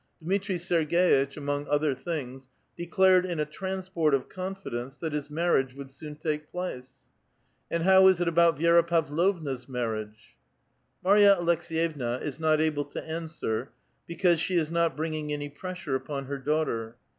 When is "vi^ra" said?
8.57-8.87